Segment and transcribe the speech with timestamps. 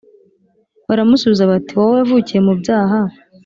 [0.87, 2.99] baramusubiza bati wowe wavukiye mu byaha